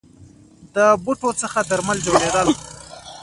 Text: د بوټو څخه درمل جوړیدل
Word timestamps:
د 0.75 0.77
بوټو 1.03 1.29
څخه 1.41 1.59
درمل 1.69 1.97
جوړیدل 2.07 2.47